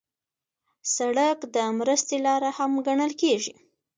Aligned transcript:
سړک 0.95 1.39
د 1.55 1.57
مرستې 1.79 2.17
لاره 2.25 2.49
هم 2.57 2.71
ګڼل 2.87 3.11
کېږي. 3.21 3.53